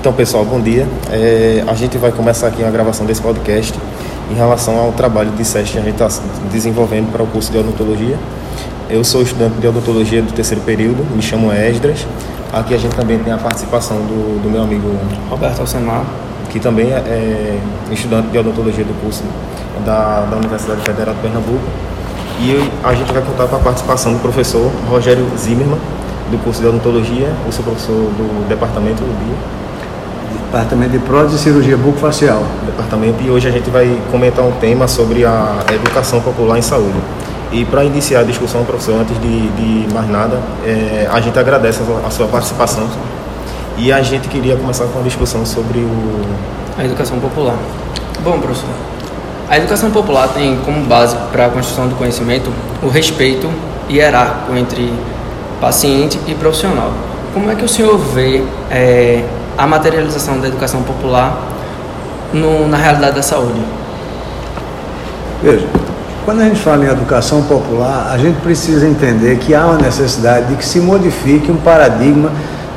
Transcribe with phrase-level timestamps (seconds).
[0.00, 0.86] Então, pessoal, bom dia.
[1.10, 3.74] É, a gente vai começar aqui a gravação desse podcast
[4.30, 6.08] em relação ao trabalho de SESC que a gente está
[6.52, 8.16] desenvolvendo para o curso de odontologia.
[8.88, 12.06] Eu sou estudante de odontologia do terceiro período, me chamo Esdras.
[12.52, 14.88] Aqui a gente também tem a participação do, do meu amigo
[15.28, 16.04] Roberto Alcemar,
[16.48, 17.58] que também é, é
[17.90, 19.24] estudante de odontologia do curso
[19.84, 21.64] da, da Universidade Federal de Pernambuco.
[22.38, 25.80] E a gente vai contar com a participação do professor Rogério Zimmermann,
[26.30, 29.58] do curso de odontologia, o seu professor do departamento do BIO.
[30.48, 32.42] Departamento de Prótese e Cirurgia Bucofacial.
[32.64, 36.96] Departamento, e hoje a gente vai comentar um tema sobre a educação popular em saúde.
[37.52, 41.82] E para iniciar a discussão, professor, antes de, de mais nada, é, a gente agradece
[42.02, 42.88] a sua participação
[43.76, 46.22] e a gente queria começar com uma discussão sobre o...
[46.78, 47.56] a educação popular.
[48.24, 48.70] Bom, professor,
[49.50, 52.50] a educação popular tem como base para a construção do conhecimento
[52.82, 53.50] o respeito
[53.90, 54.94] hierárquico entre
[55.60, 56.90] paciente e profissional.
[57.34, 59.24] Como é que o senhor vê é,
[59.58, 61.36] a materialização da educação popular
[62.32, 63.60] no, na realidade da saúde?
[65.42, 65.66] Veja,
[66.24, 70.46] quando a gente fala em educação popular, a gente precisa entender que há uma necessidade
[70.46, 72.30] de que se modifique um paradigma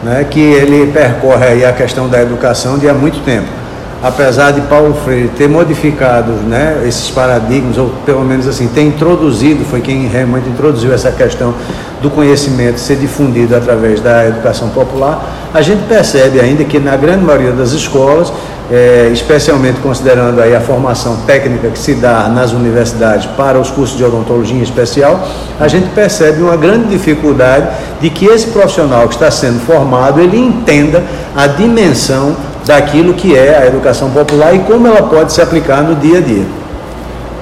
[0.04, 3.62] né, que ele percorre a questão da educação de há muito tempo
[4.04, 9.64] apesar de Paulo Freire ter modificado né, esses paradigmas, ou pelo menos assim, ter introduzido,
[9.66, 11.54] foi quem realmente introduziu essa questão
[12.02, 17.24] do conhecimento ser difundido através da educação popular, a gente percebe ainda que na grande
[17.24, 18.34] maioria das escolas,
[18.72, 23.98] é, especialmente considerando aí a formação técnica que se dá nas universidades para os cursos
[23.98, 25.28] de odontologia especial,
[25.60, 27.68] a gente percebe uma grande dificuldade
[28.00, 31.04] de que esse profissional que está sendo formado, ele entenda
[31.36, 35.96] a dimensão daquilo que é a educação popular e como ela pode se aplicar no
[35.96, 36.46] dia a dia.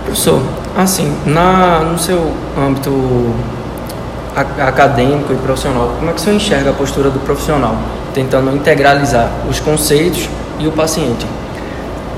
[0.03, 0.41] Professor,
[0.75, 2.89] assim, na, no seu âmbito
[4.39, 7.75] acadêmico e profissional, como é que senhor enxerga a postura do profissional,
[8.13, 10.29] tentando integralizar os conceitos
[10.59, 11.25] e o paciente?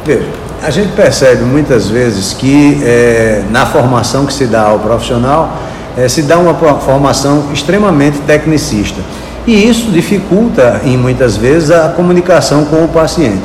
[0.06, 0.28] Veja,
[0.64, 5.58] a gente percebe muitas vezes que é, na formação que se dá ao profissional,
[5.98, 9.02] é, se dá uma formação extremamente tecnicista
[9.46, 13.42] e isso dificulta, em muitas vezes, a comunicação com o paciente.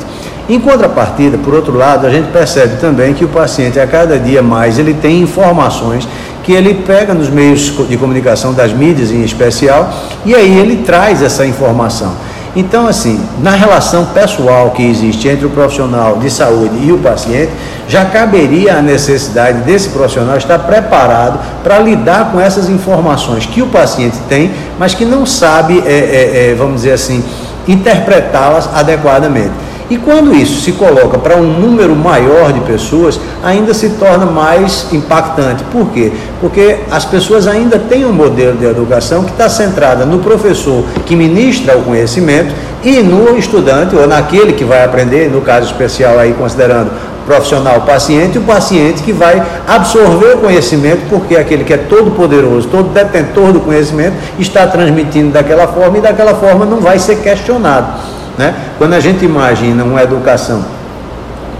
[0.49, 4.41] Em contrapartida, por outro lado, a gente percebe também que o paciente, a cada dia
[4.41, 6.07] mais, ele tem informações
[6.43, 9.93] que ele pega nos meios de comunicação das mídias em especial
[10.25, 12.13] e aí ele traz essa informação.
[12.55, 17.51] Então, assim, na relação pessoal que existe entre o profissional de saúde e o paciente,
[17.87, 23.67] já caberia a necessidade desse profissional estar preparado para lidar com essas informações que o
[23.67, 27.21] paciente tem, mas que não sabe, é, é, é, vamos dizer assim,
[27.67, 29.66] interpretá-las adequadamente.
[29.89, 34.87] E quando isso se coloca para um número maior de pessoas, ainda se torna mais
[34.91, 35.63] impactante.
[35.65, 36.11] Por quê?
[36.41, 41.15] Porque as pessoas ainda têm um modelo de educação que está centrada no professor que
[41.15, 42.53] ministra o conhecimento
[42.83, 46.91] e no estudante ou naquele que vai aprender, no caso especial aí considerando
[47.25, 52.67] profissional paciente, o paciente que vai absorver o conhecimento, porque aquele que é todo poderoso,
[52.69, 58.16] todo detentor do conhecimento, está transmitindo daquela forma e daquela forma não vai ser questionado.
[58.37, 58.53] Né?
[58.77, 60.63] Quando a gente imagina uma educação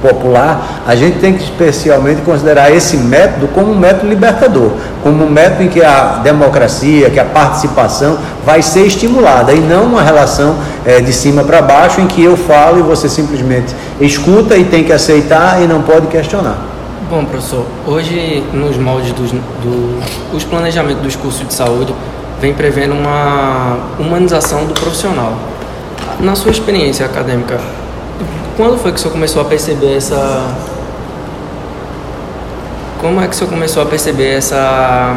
[0.01, 4.71] popular, a gente tem que especialmente considerar esse método como um método libertador,
[5.01, 9.85] como um método em que a democracia, que a participação vai ser estimulada e não
[9.85, 10.55] uma relação
[10.85, 14.83] é, de cima para baixo em que eu falo e você simplesmente escuta e tem
[14.83, 16.57] que aceitar e não pode questionar.
[17.09, 19.99] Bom, professor, hoje nos moldes dos do,
[20.33, 21.94] os planejamentos dos cursos de saúde
[22.39, 25.33] vem prevendo uma humanização do profissional
[26.19, 27.59] na sua experiência acadêmica,
[28.55, 30.47] quando foi que o senhor começou a perceber essa.
[33.00, 35.16] Como é que o senhor começou a perceber essa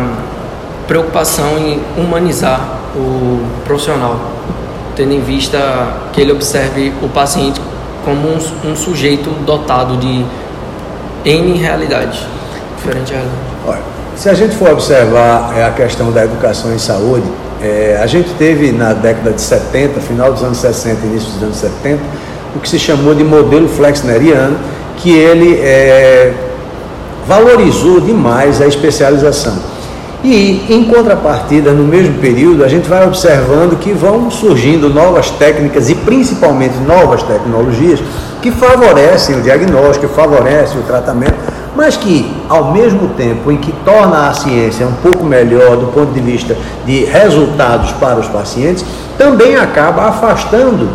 [0.87, 2.61] preocupação em humanizar
[2.95, 4.17] o profissional,
[4.95, 5.59] tendo em vista
[6.13, 7.61] que ele observe o paciente
[8.05, 10.25] como um, um sujeito dotado de
[11.25, 12.27] N realidades,
[12.77, 13.39] diferente realidade?
[13.67, 13.81] Olha,
[14.17, 17.27] se a gente for observar é, a questão da educação em saúde,
[17.63, 21.57] é, a gente teve na década de 70, final dos anos 60 início dos anos
[21.57, 22.01] 70,
[22.57, 24.57] o que se chamou de modelo flexneriano,
[24.97, 26.33] que ele é,
[27.27, 29.57] valorizou demais a especialização.
[30.23, 35.89] E, em contrapartida, no mesmo período, a gente vai observando que vão surgindo novas técnicas
[35.89, 38.01] e principalmente novas tecnologias
[38.43, 41.35] que favorecem o diagnóstico, favorecem o tratamento,
[41.75, 46.13] mas que, ao mesmo tempo em que torna a ciência um pouco melhor do ponto
[46.13, 48.85] de vista de resultados para os pacientes,
[49.17, 50.89] também acaba afastando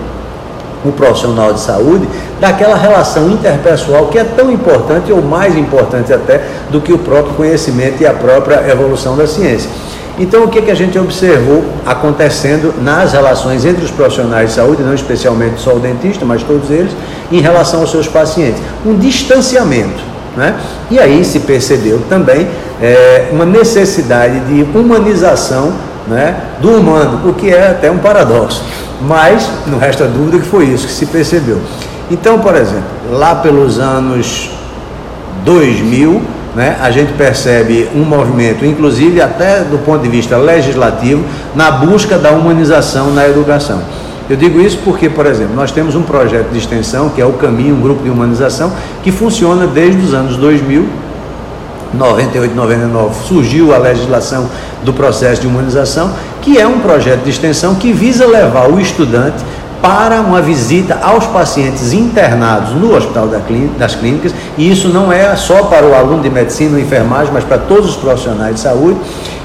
[0.84, 2.08] o profissional de saúde
[2.40, 7.34] daquela relação interpessoal que é tão importante ou mais importante até do que o próprio
[7.34, 9.70] conhecimento e a própria evolução da ciência.
[10.18, 14.82] Então, o que, que a gente observou acontecendo nas relações entre os profissionais de saúde,
[14.82, 16.92] não especialmente só o dentista, mas todos eles,
[17.30, 18.62] em relação aos seus pacientes?
[18.86, 20.15] Um distanciamento.
[20.36, 20.56] Né?
[20.92, 22.48] E aí se percebeu também
[22.82, 25.74] é, uma necessidade de humanização
[26.08, 28.64] né, do humano, o que é até um paradoxo.
[29.02, 31.60] Mas não resta dúvida que foi isso que se percebeu.
[32.10, 34.52] Então, por exemplo, lá pelos anos
[35.44, 36.22] 2000,
[36.56, 41.24] né, a gente percebe um movimento, inclusive até do ponto de vista legislativo,
[41.54, 43.82] na busca da humanização na educação.
[44.28, 47.34] Eu digo isso porque, por exemplo, nós temos um projeto de extensão, que é o
[47.34, 48.72] Caminho, um grupo de humanização,
[49.04, 50.88] que funciona desde os anos 2000,
[51.94, 54.50] 98, 99, surgiu a legislação
[54.84, 56.12] do processo de humanização,
[56.42, 59.44] que é um projeto de extensão que visa levar o estudante
[59.86, 63.30] para uma visita aos pacientes internados no Hospital
[63.78, 67.44] das Clínicas, e isso não é só para o aluno de medicina ou enfermagem, mas
[67.44, 68.98] para todos os profissionais de saúde.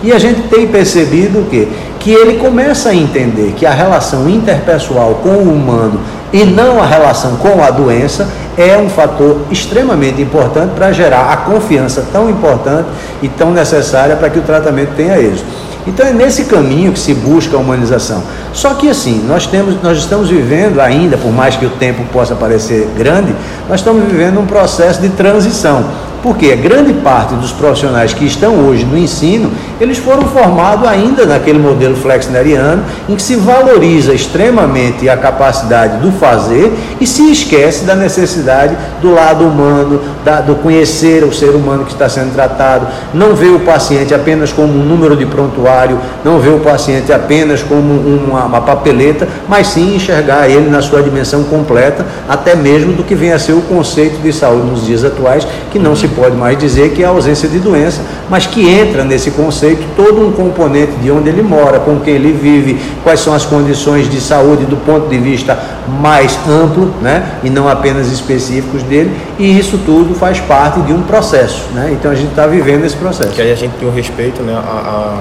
[0.02, 1.68] E a gente tem percebido o quê?
[1.98, 6.00] Que ele começa a entender que a relação interpessoal com o humano
[6.32, 8.26] e não a relação com a doença
[8.56, 12.88] é um fator extremamente importante para gerar a confiança tão importante
[13.20, 15.69] e tão necessária para que o tratamento tenha êxito.
[15.86, 18.22] Então é nesse caminho que se busca a humanização.
[18.52, 22.34] Só que assim, nós, temos, nós estamos vivendo ainda, por mais que o tempo possa
[22.34, 23.34] parecer grande,
[23.68, 26.09] nós estamos vivendo um processo de transição.
[26.22, 29.50] Porque grande parte dos profissionais que estão hoje no ensino,
[29.80, 36.12] eles foram formados ainda naquele modelo flexneriano, em que se valoriza extremamente a capacidade do
[36.12, 41.84] fazer e se esquece da necessidade do lado humano, da, do conhecer o ser humano
[41.84, 46.38] que está sendo tratado, não vê o paciente apenas como um número de prontuário, não
[46.38, 51.44] vê o paciente apenas como uma, uma papeleta, mas sim enxergar ele na sua dimensão
[51.44, 55.46] completa, até mesmo do que vem a ser o conceito de saúde nos dias atuais,
[55.70, 59.04] que não se pode mais dizer que é a ausência de doença, mas que entra
[59.04, 63.34] nesse conceito todo um componente de onde ele mora, com quem ele vive, quais são
[63.34, 65.58] as condições de saúde do ponto de vista
[66.00, 71.02] mais amplo, né, e não apenas específicos dele, e isso tudo faz parte de um
[71.02, 71.90] processo, né?
[71.92, 73.30] Então a gente está vivendo esse processo.
[73.30, 75.18] Que aí a gente tem o respeito, né, a, a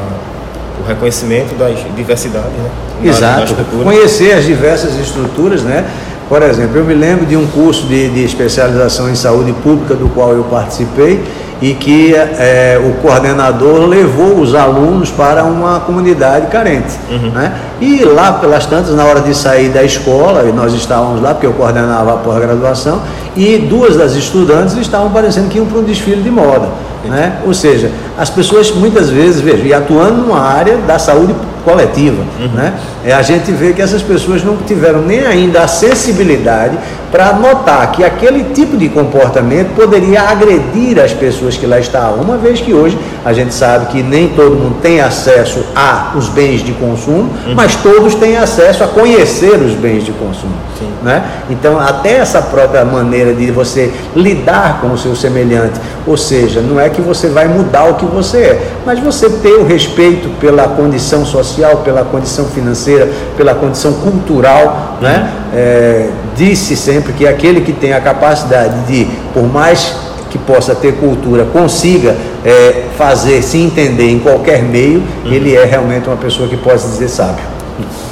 [0.80, 2.70] o reconhecimento das diversidades, né?
[3.04, 3.56] Exato.
[3.84, 5.86] Conhecer as diversas estruturas, né?
[6.30, 10.08] Por exemplo, eu me lembro de um curso de, de especialização em saúde pública do
[10.10, 11.24] qual eu participei
[11.62, 16.94] e que é, o coordenador levou os alunos para uma comunidade carente.
[17.10, 17.32] Uhum.
[17.32, 17.54] Né?
[17.82, 21.48] E lá pelas tantas, na hora de sair da escola, e nós estávamos lá, porque
[21.48, 23.02] eu coordenava a pós-graduação,
[23.36, 26.70] e duas das estudantes estavam parecendo que iam para um desfile de moda.
[27.04, 27.40] Né?
[27.46, 31.34] Ou seja, as pessoas muitas vezes, veja, e atuando numa área da saúde
[31.64, 32.48] coletiva, uhum.
[32.54, 32.74] né?
[33.06, 36.78] É, a gente vê que essas pessoas não tiveram nem ainda acessibilidade
[37.12, 42.38] para notar que aquele tipo de comportamento poderia agredir as pessoas que lá estavam, uma
[42.38, 46.64] vez que hoje a gente sabe que nem todo mundo tem acesso a os bens
[46.64, 47.56] de consumo, uhum.
[47.56, 50.54] mas todos têm acesso a conhecer os bens de consumo.
[51.02, 51.24] Né?
[51.50, 56.80] Então, até essa própria maneira de você lidar com o seu semelhante, ou seja, não
[56.80, 60.68] é que você vai mudar o que você é, mas você ter o respeito pela
[60.68, 62.89] condição social, pela condição financeira,
[63.38, 65.32] pela condição cultural, né?
[65.54, 69.96] É, disse sempre que aquele que tem a capacidade de, por mais
[70.30, 72.16] que possa ter cultura, consiga
[72.46, 75.32] é, fazer se entender em qualquer meio, uhum.
[75.32, 77.44] ele é realmente uma pessoa que pode dizer sábio.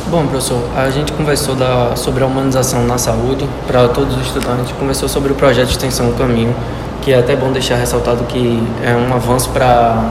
[0.10, 4.72] Bom, professor, a gente conversou da, sobre a humanização na saúde para todos os estudantes,
[4.79, 6.55] conversou sobre o projeto de extensão do caminho,
[7.01, 10.10] que é até bom deixar ressaltado que é um avanço para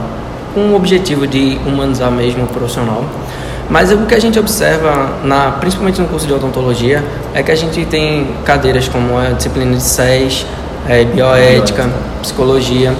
[0.55, 3.03] o objetivo de humanizar mesmo o profissional.
[3.69, 7.55] Mas o que a gente observa, na, principalmente no curso de odontologia, é que a
[7.55, 10.45] gente tem cadeiras como a disciplina de SES,
[10.87, 11.89] é, bioética,
[12.21, 12.93] psicologia,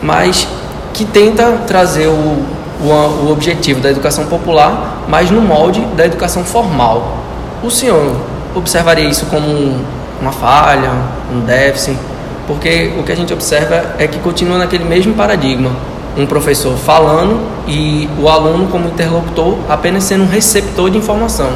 [0.00, 0.46] mas
[0.92, 2.44] que tenta trazer o,
[2.80, 7.18] o, o objetivo da educação popular, mas no molde da educação formal.
[7.62, 8.16] O senhor
[8.54, 9.80] observaria isso como
[10.20, 10.92] uma falha,
[11.32, 11.98] um déficit?
[12.46, 15.70] Porque o que a gente observa é que continua naquele mesmo paradigma
[16.16, 21.50] um professor falando e o aluno como interlocutor apenas sendo um receptor de informação,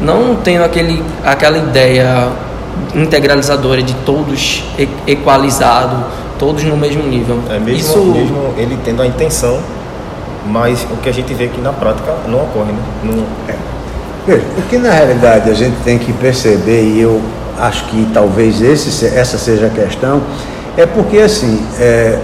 [0.00, 2.28] não tendo aquele, aquela ideia
[2.94, 4.64] integralizadora de todos
[5.06, 6.04] equalizado,
[6.38, 7.38] todos no mesmo nível.
[7.50, 8.04] É mesmo, Isso...
[8.04, 9.58] mesmo ele tendo a intenção,
[10.46, 12.82] mas o que a gente vê aqui na prática não ocorre, né?
[13.02, 13.24] Não...
[13.48, 13.56] É.
[14.26, 17.22] Veja, o que na realidade a gente tem que perceber, e eu
[17.58, 20.20] acho que talvez esse, essa seja a questão,
[20.76, 22.18] é porque assim, é,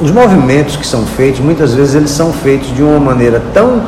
[0.00, 3.82] os movimentos que são feitos, muitas vezes eles são feitos de uma maneira tão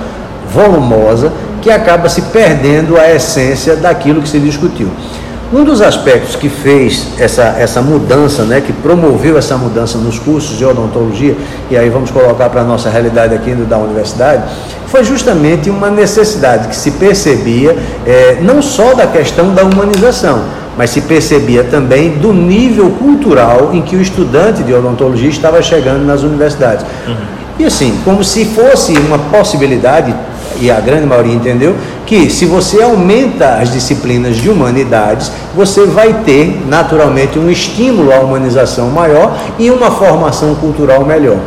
[0.52, 4.88] volumosa que acaba se perdendo a essência daquilo que se discutiu.
[5.50, 10.58] Um dos aspectos que fez essa, essa mudança, né, que promoveu essa mudança nos cursos
[10.58, 11.34] de odontologia,
[11.70, 14.42] e aí vamos colocar para a nossa realidade aqui da universidade,
[14.86, 20.42] foi justamente uma necessidade que se percebia é, não só da questão da humanização,
[20.78, 26.06] mas se percebia também do nível cultural em que o estudante de odontologia estava chegando
[26.06, 26.86] nas universidades.
[27.04, 27.16] Uhum.
[27.58, 30.14] E assim, como se fosse uma possibilidade
[30.60, 31.74] e a grande maioria entendeu,
[32.06, 38.20] que se você aumenta as disciplinas de humanidades, você vai ter naturalmente um estímulo à
[38.20, 41.38] humanização maior e uma formação cultural melhor.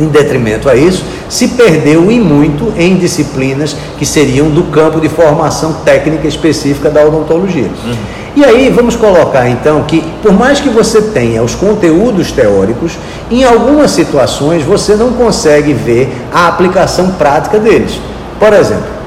[0.00, 5.08] Em detrimento a isso, se perdeu e muito em disciplinas que seriam do campo de
[5.08, 7.70] formação técnica específica da odontologia.
[7.84, 7.96] Uhum.
[8.36, 12.96] E aí vamos colocar então que, por mais que você tenha os conteúdos teóricos,
[13.30, 18.00] em algumas situações você não consegue ver a aplicação prática deles.
[18.38, 18.98] Por exemplo,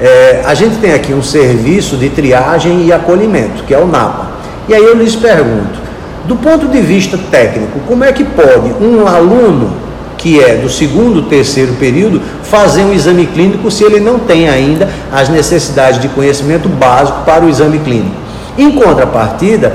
[0.00, 4.32] é, a gente tem aqui um serviço de triagem e acolhimento, que é o NAPA.
[4.68, 5.78] E aí eu lhes pergunto,
[6.26, 9.83] do ponto de vista técnico, como é que pode um aluno
[10.24, 14.88] que é do segundo, terceiro período, fazer um exame clínico se ele não tem ainda
[15.12, 18.16] as necessidades de conhecimento básico para o exame clínico?
[18.56, 19.74] Em contrapartida,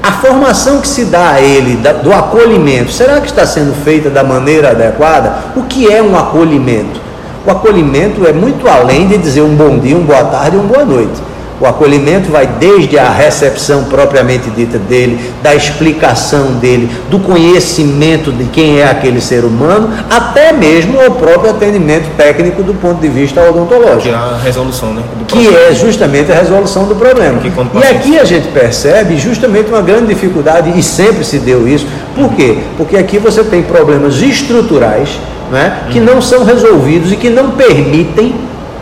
[0.00, 4.22] a formação que se dá a ele do acolhimento, será que está sendo feita da
[4.22, 5.34] maneira adequada?
[5.56, 7.00] O que é um acolhimento?
[7.44, 10.68] O acolhimento é muito além de dizer um bom dia, uma boa tarde e uma
[10.68, 11.20] boa noite.
[11.60, 18.44] O acolhimento vai desde a recepção propriamente dita dele, da explicação dele, do conhecimento de
[18.44, 23.40] quem é aquele ser humano, até mesmo o próprio atendimento técnico do ponto de vista
[23.42, 24.02] odontológico.
[24.02, 25.02] Que é a resolução, né?
[25.26, 27.40] que é justamente a resolução do problema.
[27.74, 31.86] E aqui a gente percebe justamente uma grande dificuldade, e sempre se deu isso.
[32.14, 32.58] Por quê?
[32.76, 35.18] Porque aqui você tem problemas estruturais
[35.50, 38.34] né, que não são resolvidos e que não permitem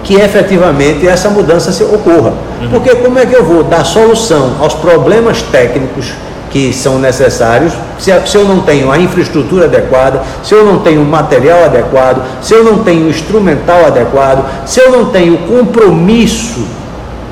[0.06, 2.32] que efetivamente essa mudança se ocorra.
[2.62, 2.70] Uhum.
[2.70, 6.12] Porque como é que eu vou dar solução aos problemas técnicos
[6.48, 11.02] que são necessários, se, se eu não tenho a infraestrutura adequada, se eu não tenho
[11.02, 15.38] o material adequado, se eu não tenho o instrumental adequado, se eu não tenho o
[15.38, 16.64] compromisso,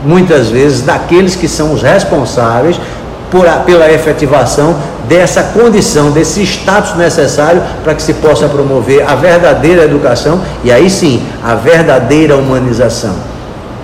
[0.05, 2.79] muitas vezes, daqueles que são os responsáveis
[3.35, 4.77] por, pela efetivação
[5.09, 10.89] dessa condição, desse status necessário para que se possa promover a verdadeira educação e aí
[10.89, 13.13] sim a verdadeira humanização.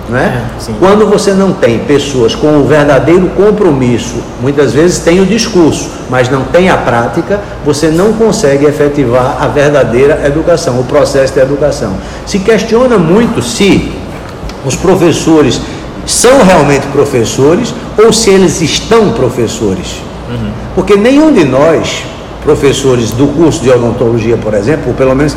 [0.09, 0.23] Não é?
[0.23, 5.89] é Quando você não tem pessoas com o verdadeiro compromisso, muitas vezes tem o discurso,
[6.09, 11.41] mas não tem a prática, você não consegue efetivar a verdadeira educação, o processo de
[11.41, 11.93] educação.
[12.25, 13.91] Se questiona muito se
[14.65, 15.59] os professores
[16.05, 20.01] são realmente professores ou se eles estão professores.
[20.29, 20.51] Uhum.
[20.75, 22.03] Porque nenhum de nós,
[22.43, 25.35] professores do curso de odontologia, por exemplo, ou pelo menos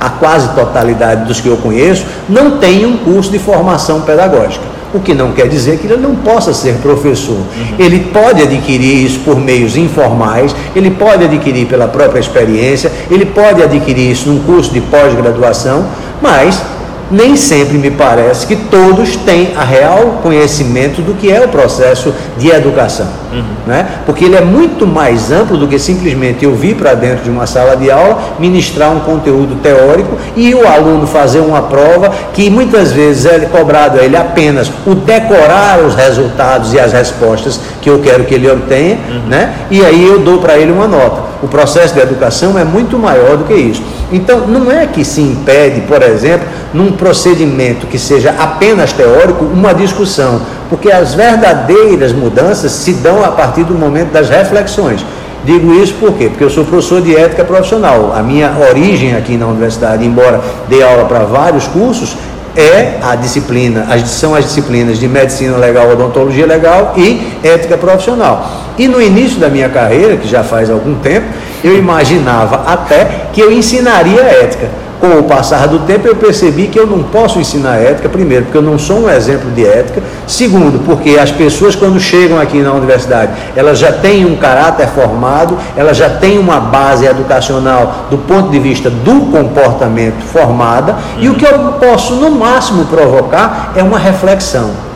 [0.00, 4.64] a quase totalidade dos que eu conheço, não tem um curso de formação pedagógica.
[4.94, 7.34] O que não quer dizer que ele não possa ser professor.
[7.34, 7.74] Uhum.
[7.78, 13.62] Ele pode adquirir isso por meios informais, ele pode adquirir pela própria experiência, ele pode
[13.62, 15.84] adquirir isso num curso de pós-graduação,
[16.22, 16.62] mas
[17.10, 22.14] nem sempre me parece que todos têm a real conhecimento do que é o processo
[22.36, 23.44] de educação, uhum.
[23.66, 23.86] né?
[24.06, 27.46] porque ele é muito mais amplo do que simplesmente eu vir para dentro de uma
[27.46, 32.92] sala de aula, ministrar um conteúdo teórico e o aluno fazer uma prova que muitas
[32.92, 38.00] vezes é cobrado a ele apenas o decorar os resultados e as respostas que eu
[38.00, 39.28] quero que ele obtenha, uhum.
[39.28, 39.54] né?
[39.70, 41.28] e aí eu dou para ele uma nota.
[41.40, 43.82] O processo de educação é muito maior do que isso.
[44.10, 49.72] Então, não é que se impede, por exemplo, num procedimento que seja apenas teórico, uma
[49.72, 55.04] discussão, porque as verdadeiras mudanças se dão a partir do momento das reflexões.
[55.44, 56.28] Digo isso por quê?
[56.28, 58.12] Porque eu sou professor de ética profissional.
[58.14, 62.16] A minha origem aqui na universidade, embora dê aula para vários cursos,
[62.56, 68.50] é a disciplina, são as disciplinas de medicina legal, odontologia legal e ética profissional.
[68.76, 71.26] E no início da minha carreira, que já faz algum tempo,
[71.62, 74.68] eu imaginava até que eu ensinaria ética
[75.00, 78.58] com o passar do tempo, eu percebi que eu não posso ensinar ética, primeiro, porque
[78.58, 82.72] eu não sou um exemplo de ética, segundo, porque as pessoas, quando chegam aqui na
[82.72, 88.50] universidade, elas já têm um caráter formado, elas já têm uma base educacional do ponto
[88.50, 93.98] de vista do comportamento formada, e o que eu posso, no máximo, provocar é uma
[93.98, 94.87] reflexão.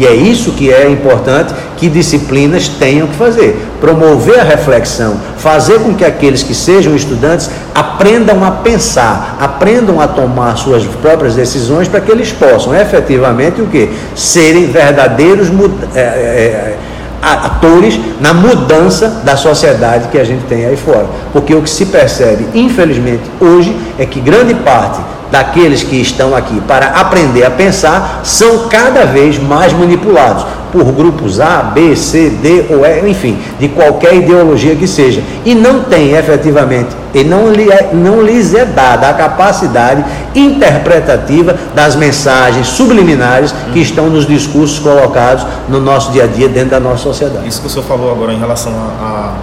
[0.00, 5.78] E é isso que é importante que disciplinas tenham que fazer: promover a reflexão, fazer
[5.80, 11.86] com que aqueles que sejam estudantes aprendam a pensar, aprendam a tomar suas próprias decisões
[11.86, 15.48] para que eles possam efetivamente o que serem verdadeiros
[15.94, 16.78] é, é, é,
[17.20, 21.08] atores na mudança da sociedade que a gente tem aí fora.
[21.30, 24.98] Porque o que se percebe, infelizmente, hoje é que grande parte
[25.30, 31.40] daqueles que estão aqui para aprender a pensar são cada vez mais manipulados por grupos
[31.40, 35.22] A, B, C, D ou E, enfim, de qualquer ideologia que seja.
[35.44, 41.56] E não tem efetivamente, e não, lhe é, não lhes é dada a capacidade interpretativa
[41.74, 43.82] das mensagens subliminares que uhum.
[43.82, 47.48] estão nos discursos colocados no nosso dia a dia dentro da nossa sociedade.
[47.48, 49.34] Isso que o senhor falou agora em relação ao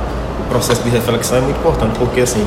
[0.50, 2.46] processo de reflexão é muito importante, porque assim,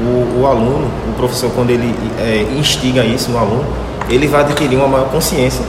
[0.00, 3.64] o, o aluno, o professor, quando ele é, instiga isso no aluno,
[4.08, 5.64] ele vai adquirir uma maior consciência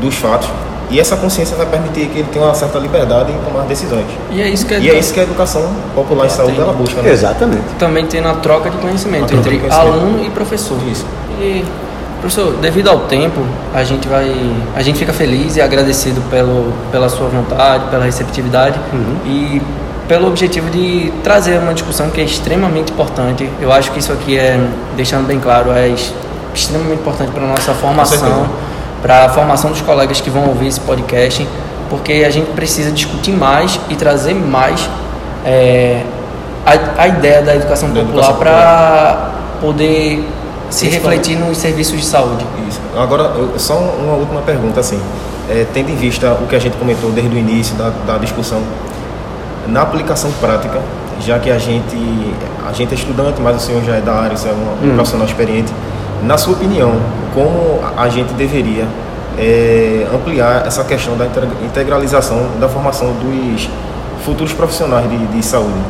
[0.00, 0.48] dos fatos
[0.90, 4.06] e essa consciência vai permitir que ele tenha uma certa liberdade em tomar decisões.
[4.32, 6.72] E é isso que, a, e é isso que a educação popular em saúde ela
[6.72, 7.00] busca.
[7.00, 7.12] Né?
[7.12, 7.62] Exatamente.
[7.78, 9.94] Também tem na troca de conhecimento troca entre de conhecimento.
[9.94, 10.76] aluno e professor.
[10.90, 11.06] Isso.
[11.40, 11.64] E,
[12.20, 13.40] professor, devido ao tempo,
[13.72, 14.34] a gente vai,
[14.74, 19.16] a gente fica feliz e agradecido pelo, pela sua vontade, pela receptividade uhum.
[19.24, 19.62] e
[20.10, 23.48] pelo objetivo de trazer uma discussão que é extremamente importante.
[23.60, 24.58] Eu acho que isso aqui é,
[24.96, 25.94] deixando bem claro, é
[26.52, 28.48] extremamente importante para a nossa formação
[29.00, 31.46] para a formação dos colegas que vão ouvir esse podcast,
[31.88, 34.90] porque a gente precisa discutir mais e trazer mais
[35.46, 36.02] é,
[36.66, 40.28] a, a, ideia da educação da popular para poder
[40.70, 42.44] se Isso refletir nos serviços de saúde.
[42.68, 42.80] Isso.
[42.98, 45.00] Agora, só uma última pergunta, assim,
[45.48, 48.60] é, tendo em vista o que a gente comentou desde o início da, da discussão,
[49.70, 50.80] na aplicação prática,
[51.20, 51.96] já que a gente,
[52.68, 54.90] a gente é estudante, mas o senhor já é da área, você é um, um
[54.90, 54.94] hum.
[54.94, 55.72] profissional experiente,
[56.22, 56.92] na sua opinião,
[57.34, 58.86] como a gente deveria
[59.38, 61.26] é, ampliar essa questão da
[61.64, 63.68] integralização da formação dos
[64.24, 65.80] futuros profissionais de, de saúde,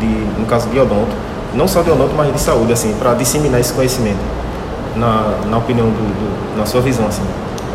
[0.00, 0.06] de,
[0.40, 1.14] no caso de odonto,
[1.54, 4.18] não só de odonto, mas de saúde, assim, para disseminar esse conhecimento,
[4.96, 7.22] na, na opinião, do, do, na sua visão, assim.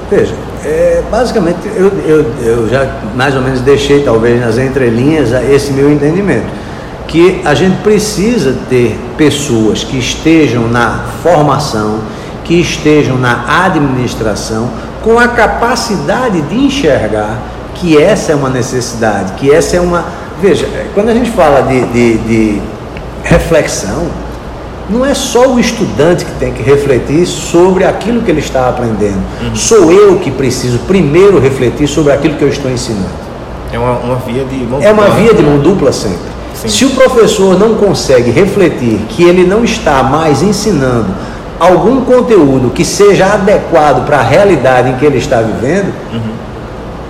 [0.10, 5.72] Veja, é, basicamente eu, eu, eu já mais ou menos deixei talvez nas entrelinhas esse
[5.72, 6.48] meu entendimento
[7.08, 12.00] que a gente precisa ter pessoas que estejam na formação,
[12.44, 14.70] que estejam na administração,
[15.04, 17.38] com a capacidade de enxergar
[17.76, 20.06] que essa é uma necessidade, que essa é uma.
[20.42, 22.62] Veja, quando a gente fala de, de, de
[23.24, 24.08] reflexão,
[24.90, 29.22] não é só o estudante que tem que refletir sobre aquilo que ele está aprendendo.
[29.42, 29.56] Uhum.
[29.56, 33.24] Sou eu que preciso primeiro refletir sobre aquilo que eu estou ensinando.
[33.72, 34.86] É uma, uma via de mão dupla.
[34.86, 36.34] É uma via de mão dupla sempre.
[36.54, 36.70] Sim.
[36.70, 41.08] Se o professor não consegue refletir que ele não está mais ensinando
[41.60, 46.34] algum conteúdo que seja adequado para a realidade em que ele está vivendo, uhum.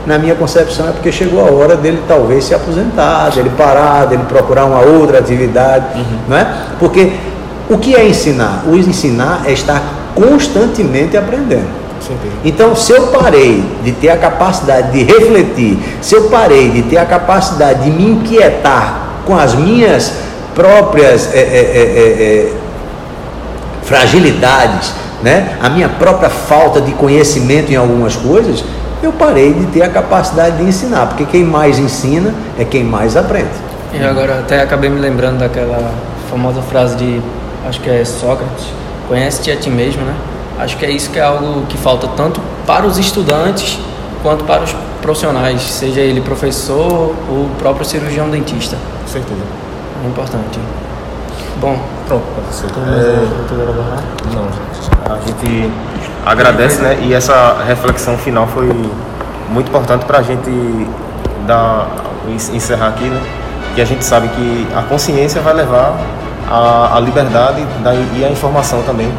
[0.05, 4.23] na minha concepção é porque chegou a hora dele talvez se aposentar, dele parar, dele
[4.29, 6.03] procurar uma outra atividade, uhum.
[6.29, 6.47] não é?
[6.79, 7.11] Porque
[7.69, 8.63] o que é ensinar?
[8.67, 9.81] O ensinar é estar
[10.15, 11.83] constantemente aprendendo.
[12.43, 16.97] Então, se eu parei de ter a capacidade de refletir, se eu parei de ter
[16.97, 20.11] a capacidade de me inquietar com as minhas
[20.53, 21.83] próprias é, é, é,
[22.21, 22.53] é,
[23.83, 25.57] fragilidades, né?
[25.61, 28.63] a minha própria falta de conhecimento em algumas coisas,
[29.01, 33.15] eu parei de ter a capacidade de ensinar, porque quem mais ensina é quem mais
[33.15, 33.49] aprende.
[33.93, 35.93] E agora até acabei me lembrando daquela
[36.29, 37.21] famosa frase de,
[37.67, 38.65] acho que é Sócrates,
[39.07, 40.15] conhece-te a ti mesmo, né?
[40.59, 43.79] Acho que é isso que é algo que falta tanto para os estudantes
[44.21, 48.77] quanto para os profissionais, seja ele professor ou próprio cirurgião dentista.
[49.01, 49.41] Com certeza.
[50.03, 50.59] É importante.
[51.59, 52.69] Bom, pronto, professor.
[52.87, 54.33] É...
[54.33, 55.71] Não, a gente
[56.25, 56.99] agradece, né?
[57.01, 58.67] E essa reflexão final foi
[59.49, 60.49] muito importante para a gente
[61.45, 61.87] dar,
[62.53, 63.21] encerrar aqui, né?
[63.75, 65.97] Que a gente sabe que a consciência vai levar
[66.53, 69.11] a, a liberdade da, e a informação também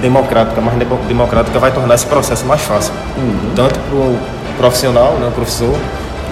[0.00, 3.52] democrática, mais democrática vai tornar esse processo mais fácil, uhum.
[3.54, 4.18] tanto para o
[4.56, 5.74] profissional, né, o professor,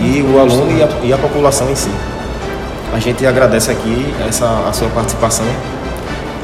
[0.00, 1.90] e o aluno e a, e a, população em si.
[2.94, 5.46] A gente agradece aqui essa, a sua participação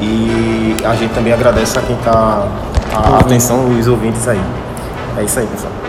[0.01, 2.47] e a gente também agradece a quem está
[2.93, 4.41] a atenção, os ouvintes aí.
[5.17, 5.88] É isso aí, pessoal.